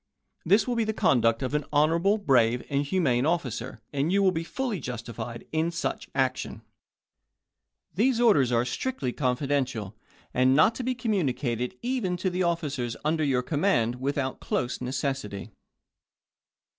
[0.43, 4.31] This will be the conduct of an honorable, brave, and humane officer, and you will
[4.31, 6.63] be fully justified in such action.
[7.93, 9.95] These orders are strictly Floyd to confidential,
[10.33, 12.47] and not to be communicated even to the Dec.2u°6o.
[12.47, 15.51] officers under your command without close necessity.